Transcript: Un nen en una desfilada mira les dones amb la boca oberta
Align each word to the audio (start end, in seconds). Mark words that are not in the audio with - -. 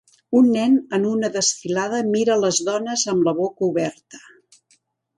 Un 0.37 0.45
nen 0.53 0.77
en 0.97 1.05
una 1.09 1.29
desfilada 1.35 2.01
mira 2.09 2.39
les 2.47 2.65
dones 2.73 3.07
amb 3.15 3.31
la 3.31 3.39
boca 3.45 3.67
oberta 3.73 4.27